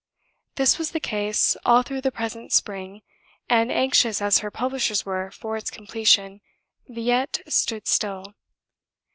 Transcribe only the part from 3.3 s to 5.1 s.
and anxious as her publishers